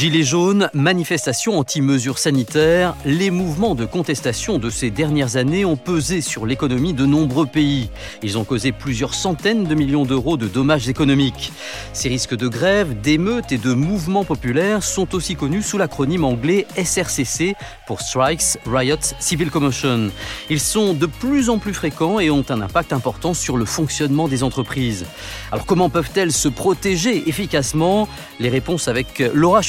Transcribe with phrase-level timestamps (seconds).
[0.00, 6.22] Gilets jaunes, manifestations anti-mesures sanitaires, les mouvements de contestation de ces dernières années ont pesé
[6.22, 7.90] sur l'économie de nombreux pays.
[8.22, 11.52] Ils ont causé plusieurs centaines de millions d'euros de dommages économiques.
[11.92, 16.66] Ces risques de grève, d'émeutes et de mouvements populaires sont aussi connus sous l'acronyme anglais
[16.82, 17.54] SRCC
[17.86, 20.08] pour Strikes, Riots, Civil Commotion.
[20.48, 24.28] Ils sont de plus en plus fréquents et ont un impact important sur le fonctionnement
[24.28, 25.04] des entreprises.
[25.52, 28.08] Alors comment peuvent-elles se protéger efficacement?
[28.38, 29.60] Les réponses avec Laura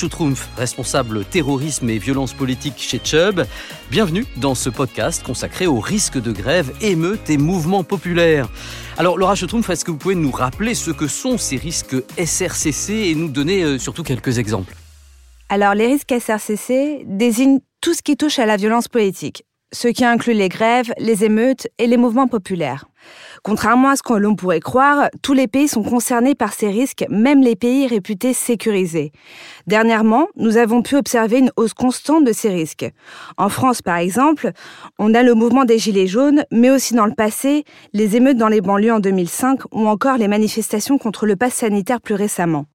[0.56, 3.44] Responsable terrorisme et violence politique chez Chubb.
[3.90, 8.48] Bienvenue dans ce podcast consacré aux risques de grève, émeutes et mouvements populaires.
[8.98, 12.92] Alors Laura Schutrumf, est-ce que vous pouvez nous rappeler ce que sont ces risques SRCC
[13.10, 14.76] et nous donner euh, surtout quelques exemples?
[15.50, 20.06] Alors les risques SRCC désignent tout ce qui touche à la violence politique, ce qui
[20.06, 22.86] inclut les grèves, les émeutes et les mouvements populaires.
[23.44, 27.06] Contrairement à ce que l'on pourrait croire, tous les pays sont concernés par ces risques,
[27.10, 29.12] même les pays réputés sécurisés.
[29.66, 32.90] Dernièrement, nous avons pu observer une hausse constante de ces risques.
[33.38, 34.52] En France, par exemple,
[35.00, 38.48] on a le mouvement des Gilets jaunes, mais aussi dans le passé, les émeutes dans
[38.48, 42.66] les banlieues en 2005 ou encore les manifestations contre le pass sanitaire plus récemment.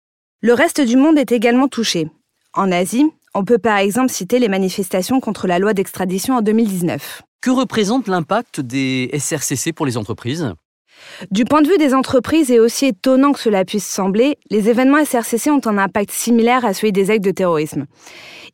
[0.42, 2.08] Le reste du monde est également touché.
[2.52, 3.05] En Asie,
[3.37, 7.23] on peut par exemple citer les manifestations contre la loi d'extradition en 2019.
[7.42, 10.55] Que représente l'impact des SRCC pour les entreprises?
[11.31, 15.05] Du point de vue des entreprises, et aussi étonnant que cela puisse sembler, les événements
[15.05, 17.84] SRCC ont un impact similaire à celui des actes de terrorisme.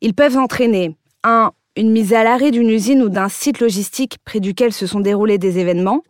[0.01, 1.51] Ils peuvent entraîner 1.
[1.75, 5.39] Une mise à l'arrêt d'une usine ou d'un site logistique près duquel se sont déroulés
[5.39, 6.03] des événements.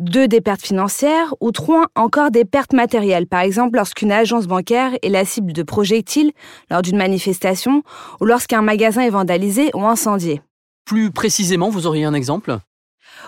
[0.00, 0.26] 2.
[0.26, 1.32] Des pertes financières.
[1.40, 1.86] Ou 3.
[1.94, 3.28] Encore des pertes matérielles.
[3.28, 6.32] Par exemple, lorsqu'une agence bancaire est la cible de projectiles
[6.72, 7.84] lors d'une manifestation
[8.20, 10.42] ou lorsqu'un magasin est vandalisé ou incendié.
[10.84, 12.58] Plus précisément, vous auriez un exemple?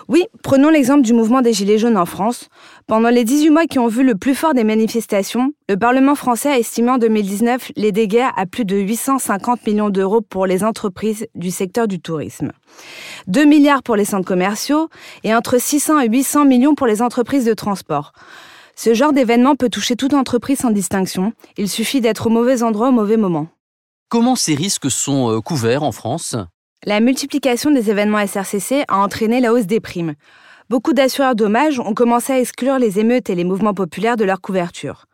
[0.07, 2.49] Oui, prenons l'exemple du mouvement des Gilets jaunes en France.
[2.87, 6.49] Pendant les 18 mois qui ont vu le plus fort des manifestations, le Parlement français
[6.49, 11.27] a estimé en 2019 les dégâts à plus de 850 millions d'euros pour les entreprises
[11.35, 12.51] du secteur du tourisme.
[13.27, 14.89] 2 milliards pour les centres commerciaux
[15.23, 18.13] et entre 600 et 800 millions pour les entreprises de transport.
[18.75, 21.33] Ce genre d'événement peut toucher toute entreprise sans distinction.
[21.57, 23.47] Il suffit d'être au mauvais endroit au mauvais moment.
[24.07, 26.35] Comment ces risques sont euh, couverts en France?
[26.85, 30.13] La multiplication des événements SRCC a entraîné la hausse des primes.
[30.69, 34.39] Beaucoup d'assureurs dommages ont commencé à exclure les émeutes et les mouvements populaires de leur
[34.39, 35.05] couverture.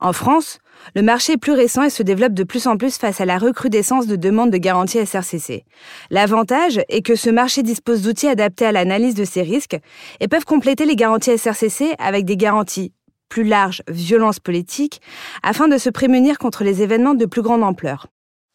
[0.00, 0.58] En France,
[0.94, 3.38] le marché est plus récent et se développe de plus en plus face à la
[3.38, 5.64] recrudescence de demandes de garantie SRCC.
[6.10, 9.78] L'avantage est que ce marché dispose d'outils adaptés à l'analyse de ces risques
[10.20, 12.92] et peuvent compléter les garanties SRCC avec des garanties
[13.28, 15.00] plus larges, violence politique,
[15.42, 18.06] afin de se prémunir contre les événements de plus grande ampleur.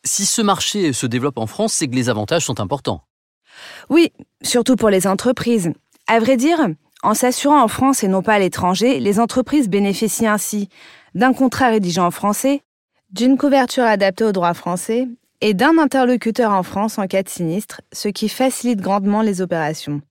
[0.05, 3.03] Si ce marché se développe en France, c'est que les avantages sont importants.
[3.89, 4.11] Oui,
[4.41, 5.71] surtout pour les entreprises.
[6.07, 6.67] À vrai dire,
[7.03, 10.69] en s'assurant en France et non pas à l'étranger, les entreprises bénéficient ainsi
[11.15, 12.61] d'un contrat rédigé en français,
[13.11, 15.07] d'une couverture adaptée au droit français
[15.41, 20.01] et d'un interlocuteur en France en cas de sinistre, ce qui facilite grandement les opérations.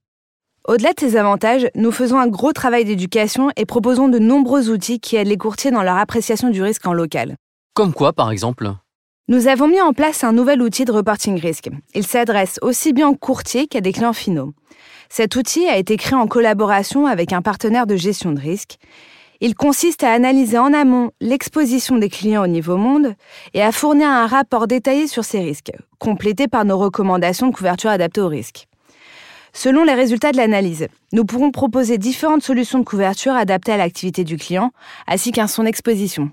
[0.67, 5.01] Au-delà de ces avantages, nous faisons un gros travail d'éducation et proposons de nombreux outils
[5.01, 7.37] qui aident les courtiers dans leur appréciation du risque en local.
[7.75, 8.73] Comme quoi, par exemple?
[9.29, 11.69] Nous avons mis en place un nouvel outil de reporting risque.
[11.95, 14.55] Il s'adresse aussi bien aux courtiers qu'à des clients finaux.
[15.11, 18.79] Cet outil a été créé en collaboration avec un partenaire de gestion de risque.
[19.41, 23.15] Il consiste à analyser en amont l'exposition des clients au niveau monde
[23.53, 27.91] et à fournir un rapport détaillé sur ces risques, complété par nos recommandations de couverture
[27.91, 28.67] adaptées aux risques.
[29.53, 34.25] Selon les résultats de l'analyse, nous pourrons proposer différentes solutions de couverture adaptées à l'activité
[34.25, 34.73] du client
[35.07, 36.31] ainsi qu'à son exposition.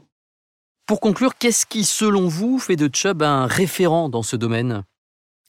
[0.85, 4.83] Pour conclure, qu'est-ce qui, selon vous, fait de Chubb un référent dans ce domaine?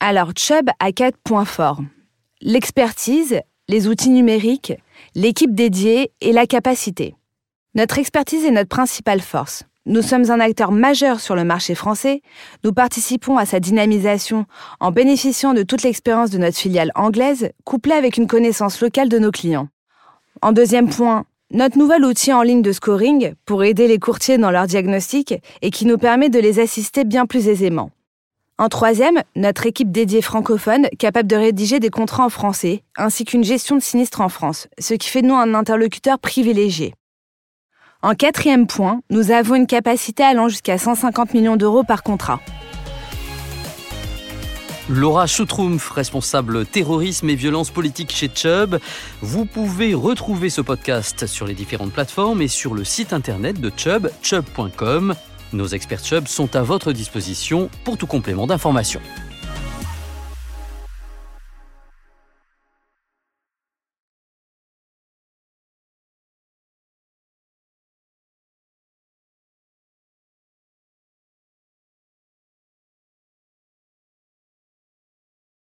[0.00, 1.82] Alors, Chubb a quatre points forts.
[2.40, 4.72] L'expertise, les outils numériques,
[5.14, 7.14] l'équipe dédiée et la capacité.
[7.74, 9.64] Notre expertise est notre principale force.
[9.84, 12.22] Nous sommes un acteur majeur sur le marché français.
[12.64, 14.46] Nous participons à sa dynamisation
[14.80, 19.18] en bénéficiant de toute l'expérience de notre filiale anglaise, couplée avec une connaissance locale de
[19.18, 19.68] nos clients.
[20.40, 24.50] En deuxième point, notre nouvel outil en ligne de scoring pour aider les courtiers dans
[24.50, 27.90] leur diagnostic et qui nous permet de les assister bien plus aisément.
[28.58, 33.44] En troisième, notre équipe dédiée francophone capable de rédiger des contrats en français, ainsi qu'une
[33.44, 36.94] gestion de sinistres en France, ce qui fait de nous un interlocuteur privilégié.
[38.02, 42.40] En quatrième point, nous avons une capacité allant jusqu'à 150 millions d'euros par contrat.
[44.88, 48.78] Laura Schutrumf, responsable terrorisme et violence politique chez Chubb.
[49.20, 53.72] Vous pouvez retrouver ce podcast sur les différentes plateformes et sur le site internet de
[53.76, 55.14] Chubb, chubb.com.
[55.52, 59.00] Nos experts Chubb sont à votre disposition pour tout complément d'information.